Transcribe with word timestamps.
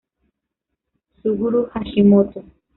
Suguru 1.21 1.59
Hashimoto 1.71 2.39